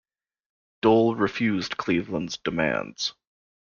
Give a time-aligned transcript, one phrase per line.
[0.81, 3.13] Dole refused Cleveland's demands.